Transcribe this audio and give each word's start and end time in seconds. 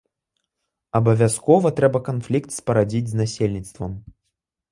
Абавязкова 0.99 1.69
трэба 1.81 1.99
канфлікт 2.09 2.51
спарадзіць 2.57 3.05
з 3.13 3.19
насельніцтвам. 3.21 3.91